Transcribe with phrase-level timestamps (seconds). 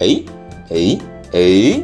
[0.00, 0.22] 哎
[0.70, 0.98] 哎
[1.32, 1.82] 哎！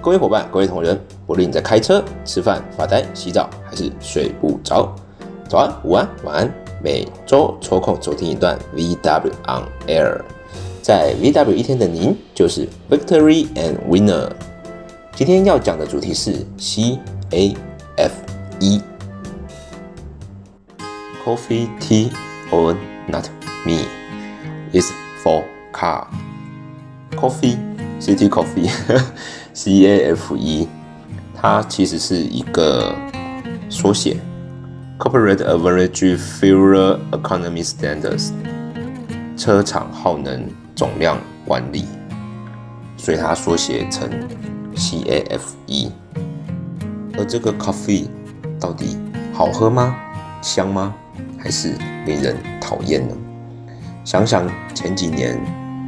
[0.00, 4.94] 各位伙伴，各位同仁，不论你在开车、吃饭、发呆、洗澡，还是睡不着，
[5.48, 10.20] 早安、午安、晚安，每周抽空收听一段 VW on Air，
[10.80, 14.30] 在 VW 一天的您就是 Victory and Winner。
[15.14, 16.98] 今天要讲的主题是 C
[17.32, 17.56] A
[17.96, 18.12] F
[18.60, 18.80] E。
[21.24, 22.10] Coffee, tea,
[22.52, 22.76] or
[23.08, 23.26] not
[23.66, 23.84] me
[24.72, 24.92] is
[25.22, 25.42] for
[25.72, 26.06] car.
[27.18, 27.56] Coffee,
[28.00, 28.70] City Coffee,
[29.52, 30.68] C A F E，
[31.34, 32.94] 它其实是一个
[33.68, 34.16] 缩写
[35.00, 38.30] ，Corporate Average Fuel Economy Standards，
[39.36, 41.86] 车厂耗能总量管理，
[42.96, 44.08] 所以它缩写成
[44.76, 45.90] C A F E。
[47.18, 48.06] 而这个 coffee
[48.60, 48.96] 到底
[49.32, 49.96] 好喝吗？
[50.40, 50.94] 香吗？
[51.36, 51.72] 还是
[52.06, 53.14] 令人讨厌呢？
[54.04, 55.36] 想想前几年，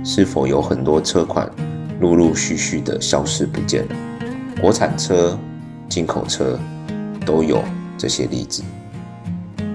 [0.02, 1.50] 是否有很多车款
[2.00, 3.96] 陆陆续续的消失不见了？
[4.60, 5.38] 国产车、
[5.88, 6.58] 进口车
[7.24, 7.62] 都有
[7.98, 8.62] 这些例子。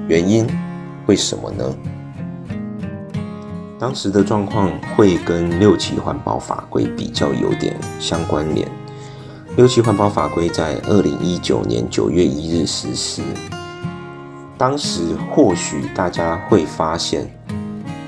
[0.08, 0.48] 原因
[1.06, 1.76] 为什么呢？
[3.78, 8.68] 当时的状况会跟六期环保法规比较有点相关联。
[9.58, 13.22] 六期环保法规在二零一九年九月一日实施。
[14.58, 17.30] 当时或许大家会发现，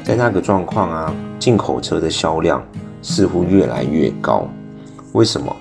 [0.03, 2.63] 在那个状况啊，进口车的销量
[3.01, 4.47] 似乎越来越高。
[5.13, 5.55] 为什么？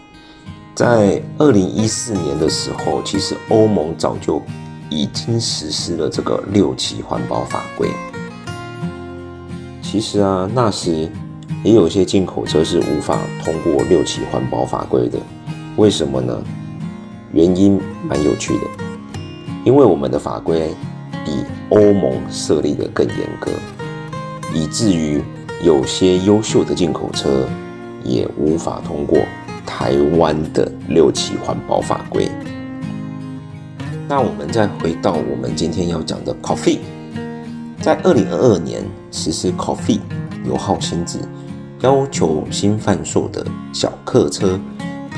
[0.74, 4.42] 在二零一四年的时候，其实欧盟早就
[4.90, 7.88] 已经实施了这个六期环保法规。
[9.80, 11.10] 其实啊，那时
[11.64, 15.18] 也有些进口车是无法通过六期环保法规的。
[15.76, 16.42] 为什么呢？
[17.32, 18.62] 原因蛮有趣的。
[19.64, 20.74] 因为我们的法规
[21.24, 23.50] 比欧盟设立的更严格，
[24.54, 25.22] 以至于
[25.62, 27.48] 有些优秀的进口车
[28.04, 29.18] 也无法通过
[29.64, 32.30] 台湾的六期环保法规。
[34.08, 36.78] 那我们再回到我们今天要讲的 Coffee，
[37.80, 39.98] 在二零二二年实施 Coffee
[40.44, 41.18] 油耗新制，
[41.80, 44.60] 要求新贩售的小客车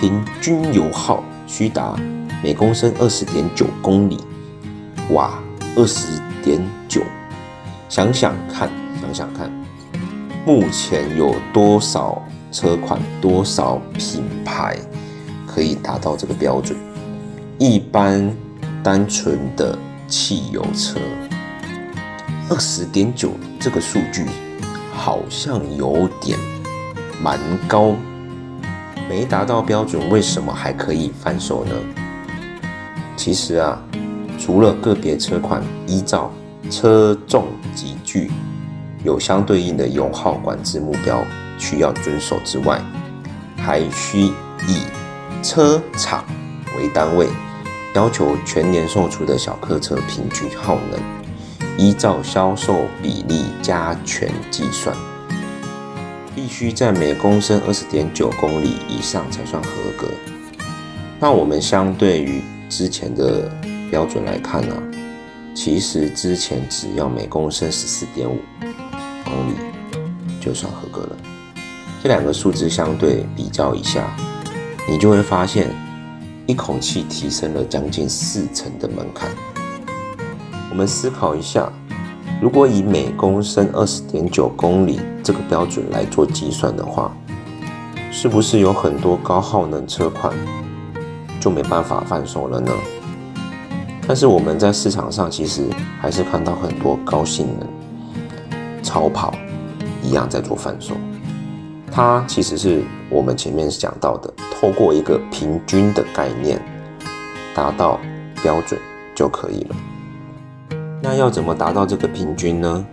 [0.00, 1.94] 平均油耗需达
[2.42, 4.18] 每公升二十点九公里。
[5.10, 5.38] 哇，
[5.76, 7.02] 二十点九，
[7.90, 8.70] 想想看，
[9.02, 9.50] 想想看，
[10.48, 14.78] 目前有多少车款、多少品牌
[15.46, 16.74] 可以达到这个标准？
[17.58, 18.34] 一般
[18.82, 20.98] 单纯的汽油车，
[22.48, 24.24] 二十点九这个数据
[24.94, 26.38] 好像有点
[27.22, 27.38] 蛮
[27.68, 27.94] 高，
[29.06, 31.72] 没达到标准，为什么还可以翻手呢？
[33.18, 33.78] 其实啊。
[34.38, 36.32] 除了个别车款依照
[36.70, 38.30] 车重级距
[39.04, 41.24] 有相对应的油耗管制目标
[41.58, 42.80] 需要遵守之外，
[43.56, 44.22] 还需
[44.66, 44.82] 以
[45.42, 46.24] 车厂
[46.76, 47.28] 为单位，
[47.94, 51.00] 要求全年售出的小客车平均耗能
[51.78, 54.96] 依照销售比例加权计算，
[56.34, 60.08] 必须在每公升二十点九公里以上才算合格。
[61.20, 63.50] 那我们相对于之前的。
[63.90, 64.74] 标准来看呢，
[65.54, 68.38] 其实之前只要每公升十四点五
[69.28, 69.54] 公里
[70.40, 71.16] 就算合格了。
[72.02, 74.16] 这两个数字相对比较一下，
[74.88, 75.68] 你就会发现
[76.46, 79.28] 一口气提升了将近四成的门槛。
[80.70, 81.70] 我们思考一下，
[82.40, 87.12] 如果以每公升二十点九公里这个标准来做计算的话，
[88.12, 90.32] 是不是有很多高耗能车款
[91.40, 92.72] 就没办法贩售了呢？
[94.06, 95.66] 但是我们在市场上其实
[96.00, 97.68] 还是看到很多高性能
[98.88, 99.34] 超跑
[100.02, 100.94] 一样在做贩售，
[101.92, 106.58] 它其实是我们前面讲到的，透过一个平均的概念
[107.54, 108.00] 达到
[108.42, 108.80] 标准
[109.14, 109.76] 就可以了。
[111.02, 112.86] 那要怎么达到这个平均呢？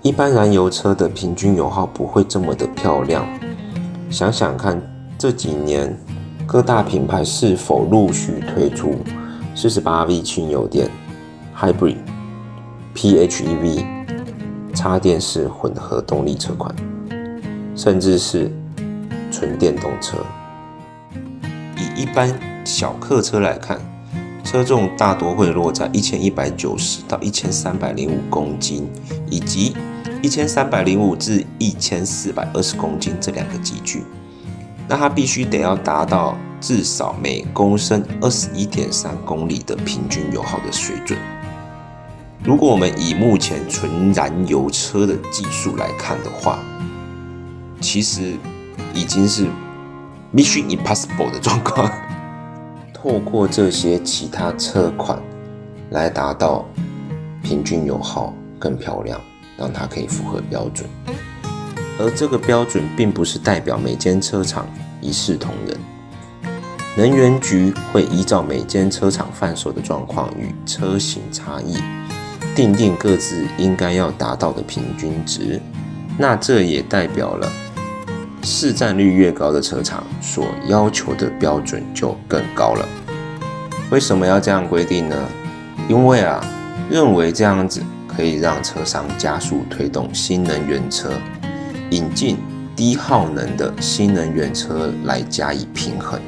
[0.00, 3.26] 一般燃油车的平均油耗不会这么的漂亮。
[4.08, 4.80] 想想看，
[5.18, 5.92] 这几年
[6.46, 8.94] 各大品牌是否陆续推出？
[9.56, 10.88] 四十八 V 轻油电、
[11.58, 11.96] Hybrid、
[12.94, 13.95] PHEV、
[14.86, 16.72] 插电式混合动力车款，
[17.74, 18.48] 甚至是
[19.32, 20.18] 纯电动车。
[21.76, 22.32] 以一般
[22.64, 23.80] 小客车来看，
[24.44, 28.88] 车重大多会落在一千一百九十到一千三百零五公斤，
[29.28, 29.76] 以及
[30.22, 34.04] 一千三百零五至一千四百二十公斤这两个级距。
[34.86, 36.36] 那它必须得要达到。
[36.58, 41.16] 至少每公升二十一点三公里的平均油耗的水准。
[42.46, 46.60] 如果我们以目前纯燃油车的技术来看的话，
[47.80, 48.36] 其实
[48.94, 49.48] 已经是
[50.32, 51.90] mission impossible 的状况。
[52.94, 55.20] 透过这些其他车款
[55.90, 56.64] 来达到
[57.42, 59.20] 平均油耗更漂亮，
[59.56, 60.88] 让它可以符合标准。
[61.98, 64.68] 而这个标准并不是代表每间车厂
[65.00, 65.76] 一视同仁，
[66.96, 71.76] 能源局会依照每间车厂贩售的状况与车型差异，
[72.56, 75.60] 定定各自应该要达到的平均值。
[76.18, 77.52] 那这也代表了
[78.42, 82.88] 市占率越高的车厂所要求的标准就更高了。
[83.90, 85.16] 为什么要这样规定呢？
[85.88, 86.42] 因为啊，
[86.90, 91.10] 认为这样子可以让车商加速推动新能源车。
[91.90, 92.36] 引进
[92.74, 96.20] 低耗能的新能源车来加以平衡，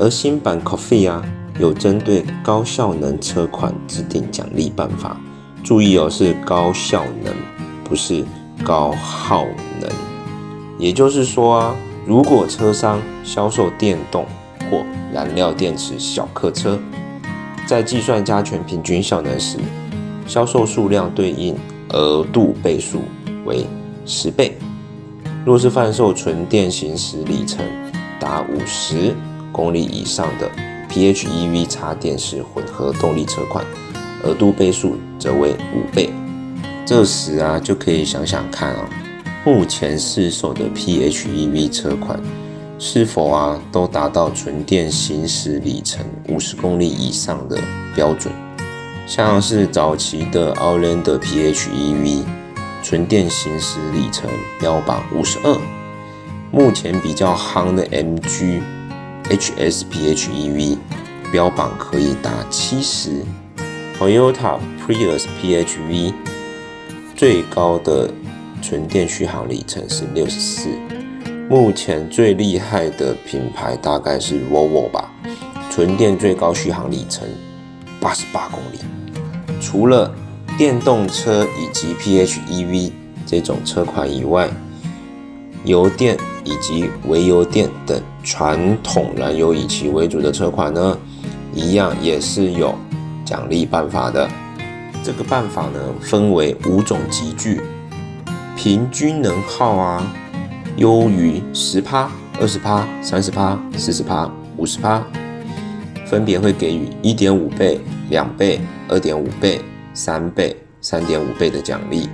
[0.00, 1.22] 而新版 Coffee 啊
[1.58, 5.20] 有针对高效能车款制定奖励办法，
[5.62, 7.34] 注意哦是高效能，
[7.84, 8.24] 不是
[8.64, 9.44] 高耗
[9.80, 9.90] 能。
[10.78, 11.76] 也就是说啊，
[12.06, 14.26] 如果车商销售电动
[14.70, 14.82] 或
[15.12, 16.78] 燃料电池小客车，
[17.66, 19.58] 在计算加权平均效能时，
[20.26, 21.56] 销售数量对应
[21.90, 23.02] 额度倍数
[23.44, 23.66] 为。
[24.04, 24.58] 十倍。
[25.46, 27.64] 若是贩售纯电行驶里程
[28.18, 29.14] 达五十
[29.52, 30.50] 公里以上的
[30.92, 33.64] PHEV 插电式混合动力车款，
[34.22, 36.10] 额度倍数则为五倍。
[36.84, 38.90] 这时啊，就可以想想看啊，
[39.42, 42.20] 目前市售的 PHEV 车款
[42.78, 47.58] 是否啊都达到纯电行驶里程五十公里以上的
[47.94, 48.30] 标准？
[49.06, 52.22] 像是早期的奥兰德 PHEV。
[52.84, 54.28] 纯电行驶里程
[54.58, 55.56] 标榜五十二，
[56.50, 58.60] 目前比较夯的 MG
[59.32, 60.76] HS PHEV
[61.32, 63.24] 标榜可以达七十
[63.98, 66.12] ，Toyota Prius PHV
[67.16, 68.12] 最高的
[68.60, 70.68] 纯电续航里程是六十四，
[71.48, 75.10] 目前最厉害的品牌大概是 Volvo 吧，
[75.70, 77.26] 纯电最高续航里程
[77.98, 78.78] 八十八公里，
[79.60, 80.14] 除了。
[80.58, 82.92] 电动车以及 PHEV
[83.24, 84.50] 这种车款以外，
[85.64, 86.14] 油电
[86.44, 90.98] 以及微油电等传统燃油以其为主的车款呢，
[91.52, 92.74] 一样也是有
[93.24, 94.28] 奖励办法的。
[95.02, 97.60] 这个办法呢，分为五种集聚，
[98.56, 100.14] 平均能耗啊，
[100.76, 102.10] 优于十趴、
[102.40, 105.02] 二十趴、三十趴、四十趴、五十趴，
[106.06, 107.80] 分别会给予一点五倍、
[108.10, 109.60] 两倍、二点五倍。
[109.94, 112.08] 三倍、三点五倍的奖励，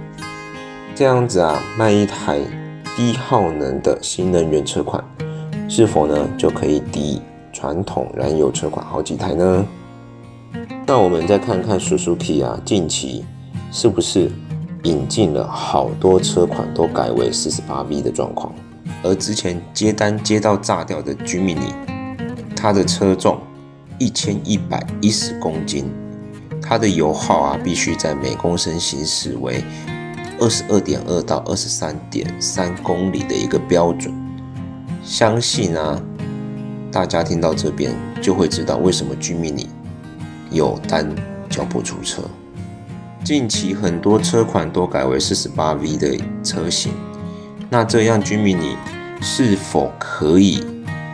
[0.96, 2.40] 这样子啊，卖一台
[2.96, 5.00] 低耗能的新能源车款，
[5.68, 7.20] 是否呢就可以抵
[7.52, 9.66] 传统燃油车款好几台呢？
[10.86, 13.24] 那我们再看看 Suzuki 啊，近期
[13.70, 14.30] 是不是
[14.84, 18.52] 引进了好多车款都改为四十八 V 的状况？
[19.02, 21.72] 而之前接单接到炸掉的 jiminy
[22.56, 23.38] 它的车重
[23.98, 25.84] 一千一百一十公斤。
[26.62, 29.62] 它的油耗啊，必须在每公升行驶为
[30.40, 34.12] 二十二点二到二十三点三公里的一个标准。
[35.08, 35.98] 相信啊，
[36.92, 39.66] 大家听到这边就会知道为什么 Mini
[40.50, 41.08] 有单
[41.48, 42.20] 交不出车。
[43.24, 46.92] 近期很多车款都改为四十八 V 的车型，
[47.70, 48.76] 那这样 Mini
[49.22, 50.62] 是否可以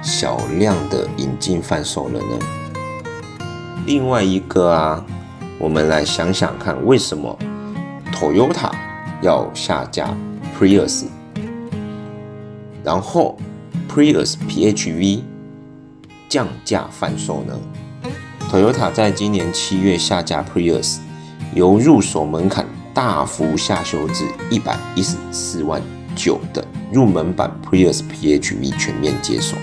[0.03, 2.39] 小量的引进贩售了呢？
[3.87, 5.05] 另外一个啊。
[5.57, 7.39] 我们来想想看，为什么
[8.13, 8.73] Toyota
[9.23, 10.13] 要下架
[10.59, 11.05] Prius，
[12.83, 13.39] 然后
[13.95, 15.21] Prius PHV
[16.29, 17.57] 降价贩售呢
[18.51, 20.97] ？Toyota 在今年七月下架 Prius，
[21.55, 25.81] 由入手门槛大幅下修至一百一十四万
[26.17, 29.57] 九的入门版 Prius PHV 全面接手。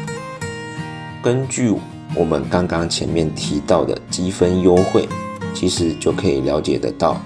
[1.22, 1.70] 根据
[2.16, 5.10] 我们刚刚前面提到的积分优惠。
[5.54, 7.22] 其实就可以了解得到，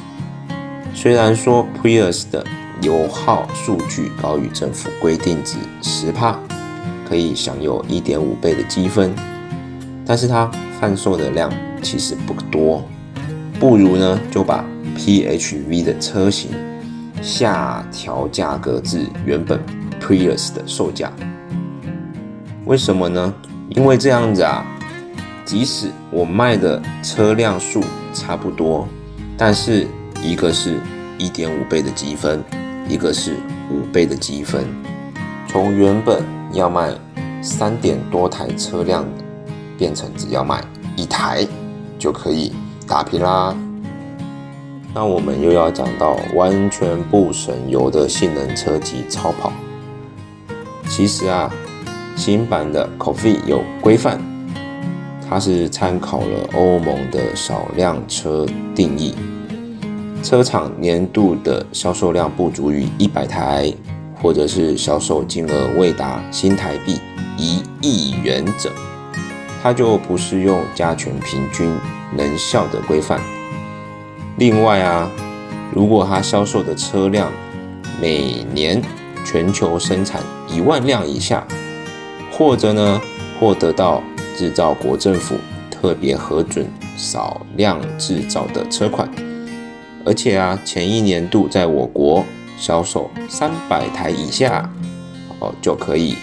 [0.95, 2.43] 虽然说 Prius 的
[2.81, 6.39] 油耗数据高于政府规定值十帕，
[7.07, 9.13] 可以享有一点五倍的积分，
[10.05, 12.83] 但是它贩售的量其实不多，
[13.59, 14.65] 不如呢就把
[14.97, 16.51] PHV 的车型
[17.21, 19.59] 下调价格至原本
[20.01, 21.11] Prius 的售价。
[22.65, 23.33] 为什么呢？
[23.69, 24.65] 因为这样子啊。
[25.45, 28.87] 即使我卖的车辆数差不多，
[29.37, 29.85] 但是
[30.23, 30.79] 一个是
[31.19, 32.43] 一点五倍的积分，
[32.89, 33.35] 一个是
[33.69, 34.65] 五倍的积分，
[35.47, 36.23] 从原本
[36.55, 36.89] 要卖
[37.41, 39.05] 三点多台车辆，
[39.77, 40.63] 变成只要卖
[40.95, 41.45] 一台
[41.99, 42.51] 就可以
[42.87, 43.55] 打平啦。
[44.93, 49.51] 那我们又要讲到完全不省油的性能车及超跑。
[50.87, 51.51] 其实啊，
[52.15, 54.19] 新版的 Coffee 有规范，
[55.29, 59.13] 它是参考了欧盟的少量车定义，
[60.23, 63.73] 车厂年度的销售量不足于一百台，
[64.21, 66.99] 或者是销售金额未达新台币
[67.37, 68.71] 一亿元者，
[69.61, 71.69] 它就不适用加权平均
[72.15, 73.19] 能效的规范。
[74.37, 75.09] 另外啊，
[75.73, 77.31] 如果它销售的车辆
[78.01, 78.81] 每年
[79.25, 81.45] 全球生产一万辆以下，
[82.31, 83.01] 或者呢
[83.39, 84.01] 获得到
[84.35, 85.35] 制造国政府
[85.69, 86.65] 特别核准
[86.97, 89.09] 少量制造的车款，
[90.05, 92.25] 而且啊前一年度在我国
[92.57, 94.69] 销售三百台以下，
[95.39, 96.15] 哦就可以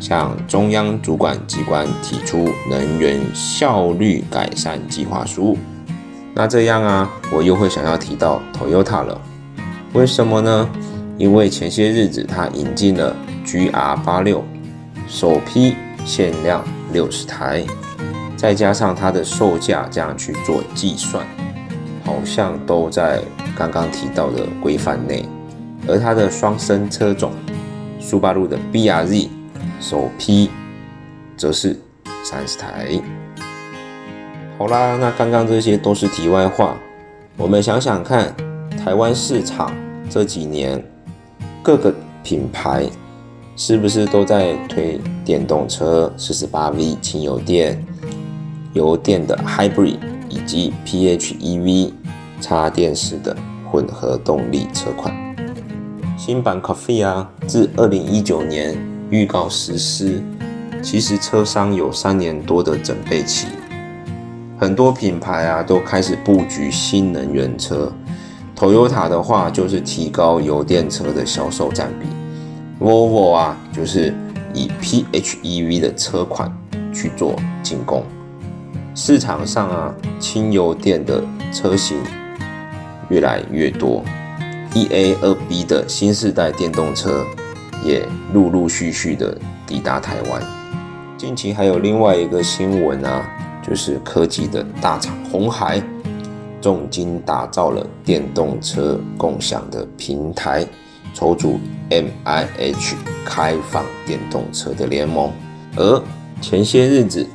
[0.00, 5.56] 向中央主管机关提出能源效率改善计划书。
[6.34, 9.20] 那这样啊，我又会想要提到 Toyota 了。
[9.92, 10.68] 为什么呢？
[11.16, 14.44] 因为前些日子它引进了 GR 八六，
[15.08, 17.64] 首批限量六十台，
[18.36, 21.26] 再加上它的售价这样去做计算，
[22.04, 23.20] 好像都在
[23.56, 25.28] 刚刚提到的规范内。
[25.88, 27.32] 而它的双生车种，
[27.98, 29.28] 苏巴路的 BRZ，
[29.80, 30.50] 首批
[31.36, 31.76] 则是
[32.22, 33.00] 三十台。
[34.58, 36.76] 好啦，那刚刚这些都是题外话。
[37.36, 38.34] 我们想想看，
[38.84, 39.72] 台湾市场
[40.10, 40.84] 这几年
[41.62, 42.84] 各个品牌
[43.56, 47.82] 是不是都在推电动车、四十八 V 轻油电、
[48.72, 51.92] 油电的 Hybrid 以及 PHEV
[52.40, 53.36] 插电式的
[53.70, 55.27] 混合动力车款？
[56.18, 58.76] 新版 Coffee 啊，自二零一九年
[59.08, 60.20] 预告实施，
[60.82, 63.46] 其实车商有三年多的准备期。
[64.58, 67.92] 很多品牌啊都开始布局新能源车
[68.56, 74.12] ，Toyota 的话就是提高油电车的销售占比，Volvo 啊就是
[74.52, 76.52] 以 PHEV 的车款
[76.92, 78.02] 去做进攻。
[78.92, 81.22] 市场上啊轻油电的
[81.52, 81.96] 车型
[83.08, 84.02] 越来越多
[84.86, 87.24] ，EA 二 B 的新世代电动车
[87.84, 90.42] 也陆陆续续的抵达台湾。
[91.16, 93.28] 近期还有另外一个新闻啊。
[93.60, 95.82] 就是科技的大厂红海，
[96.58, 100.66] 重金打造了电动车共享的平台，
[101.12, 102.94] 筹组 MIH
[103.26, 105.30] 开放电动车的联盟。
[105.76, 106.02] 而
[106.40, 107.26] 前些日子，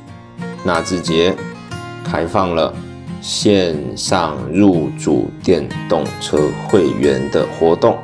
[0.64, 1.32] 纳智捷
[2.02, 2.74] 开放了
[3.24, 6.38] 线上入主电动车
[6.68, 7.96] 会员的活动。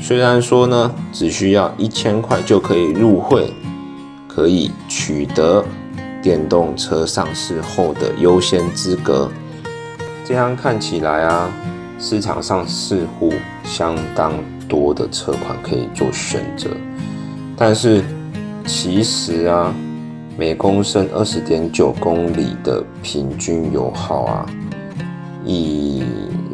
[0.00, 3.52] 虽然说呢，只需要一千块就可以入会，
[4.26, 5.62] 可以取得。
[6.22, 9.30] 电动车上市后的优先资格，
[10.24, 11.48] 这样看起来啊，
[12.00, 13.32] 市场上似乎
[13.62, 14.32] 相当
[14.66, 16.70] 多的车款可以做选择。
[17.56, 18.02] 但是
[18.66, 19.72] 其实啊，
[20.38, 24.46] 每公升二十点九公里的平均油耗啊，
[25.44, 26.04] 以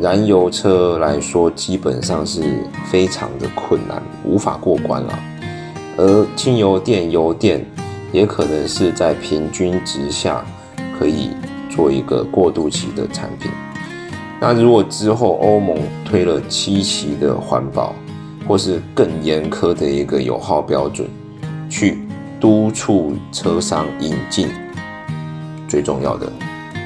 [0.00, 2.42] 燃油车来说，基本上是
[2.90, 5.18] 非常的困难，无法过关了。
[5.96, 7.64] 而轻油电、油电。
[8.12, 10.44] 也可能是在平均值下
[10.98, 11.30] 可以
[11.70, 13.50] 做一个过渡期的产品。
[14.38, 17.94] 那如果之后欧盟推了七期的环保，
[18.46, 21.08] 或是更严苛的一个油耗标准，
[21.70, 22.02] 去
[22.42, 24.50] 督促车商引进
[25.66, 26.30] 最重要的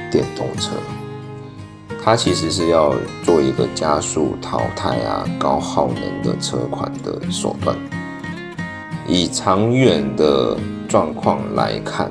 [0.09, 0.71] 电动车，
[2.01, 2.93] 它其实是要
[3.25, 7.75] 做一个加速淘汰啊高耗能的车款的手段。
[9.05, 10.57] 以长远的。
[10.89, 12.09] 状况来看，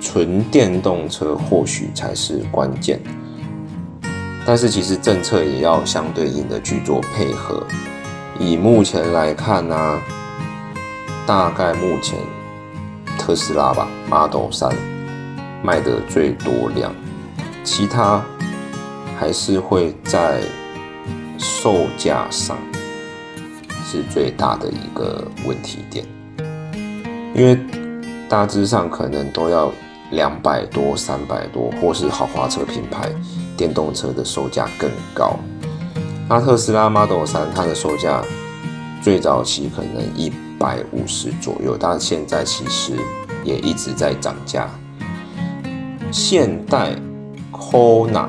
[0.00, 3.00] 纯电动车或许才是关键，
[4.44, 7.64] 但是其实政策也要相对应的去做配合。
[8.40, 10.00] 以目前来看呢，
[11.24, 12.18] 大概目前
[13.24, 14.68] 特斯拉吧，Model 三
[15.62, 16.92] 卖的最多量，
[17.62, 18.20] 其他
[19.18, 20.42] 还是会在
[21.38, 22.58] 售价上
[23.84, 26.04] 是最大的一个问题点，
[27.34, 27.58] 因为。
[28.28, 29.70] 大致上可能都要
[30.12, 33.10] 两百多、三百多，或是豪华车品牌
[33.58, 35.38] 电动车的售价更高。
[36.30, 38.24] 那特斯拉 Model 三它的售价
[39.02, 42.92] 最早期可能一百五十左右，但现在其实
[43.42, 44.70] 也一直在涨价。
[46.12, 46.94] 现代
[47.50, 48.28] Kona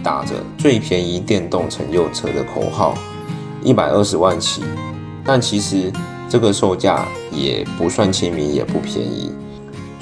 [0.00, 2.94] 打着最便宜电动乘用车的口号，
[3.64, 4.62] 一百二十万起，
[5.24, 5.92] 但其实
[6.28, 9.32] 这个售价也不算亲民，也不便宜。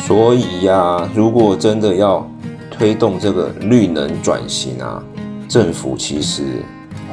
[0.00, 2.28] 所以呀，如果真的要
[2.70, 5.02] 推动这个绿能转型啊，
[5.48, 6.62] 政府其实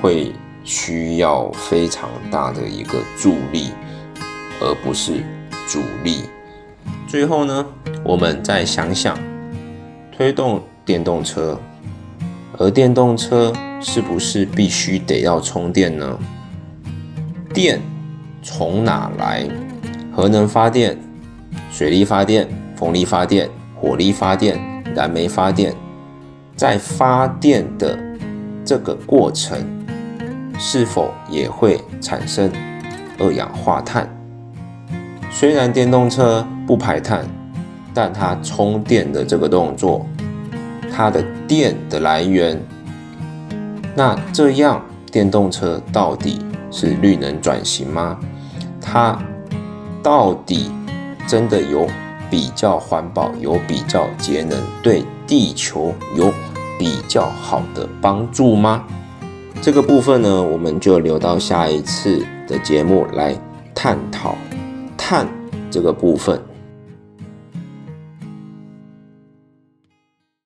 [0.02, 0.34] 会
[0.66, 3.70] 需要非常大的一个助力，
[4.62, 5.24] 而不是
[5.68, 6.24] 主力。
[7.08, 7.66] 最后呢，
[8.04, 9.18] 我们再想想，
[10.16, 11.60] 推动电动车，
[12.58, 16.18] 而电动车是不是必须得要充电呢？
[17.54, 17.82] 电
[18.42, 19.48] 从哪来？
[20.14, 20.98] 核能发电、
[21.72, 24.60] 水力发电、风力发电、火力发电、
[24.96, 25.74] 燃煤发电，
[26.56, 27.98] 在发电的
[28.66, 29.64] 这个过程，
[30.58, 32.52] 是否也会产生
[33.20, 34.17] 二氧化碳？
[35.40, 37.24] 虽然电动车不排碳，
[37.94, 40.04] 但它充电的这个动作，
[40.92, 42.60] 它的电的来源，
[43.94, 48.18] 那这样电动车到底是绿能转型吗？
[48.82, 49.16] 它
[50.02, 50.72] 到底
[51.28, 51.86] 真的有
[52.32, 56.34] 比较环保、有比较节能、对地球有
[56.80, 58.86] 比较好的帮助吗？
[59.62, 63.36] 这个部分呢，我们就留到下一次的节目来
[63.76, 64.34] 探讨。
[65.08, 65.26] 碳
[65.72, 66.38] 这个部分。